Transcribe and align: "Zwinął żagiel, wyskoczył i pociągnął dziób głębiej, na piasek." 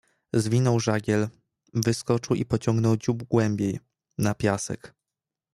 "Zwinął 0.33 0.79
żagiel, 0.79 1.27
wyskoczył 1.73 2.35
i 2.35 2.45
pociągnął 2.45 2.97
dziób 2.97 3.23
głębiej, 3.23 3.79
na 4.17 4.33
piasek." 4.33 4.95